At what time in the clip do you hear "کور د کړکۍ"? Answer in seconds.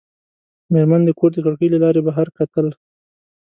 1.19-1.67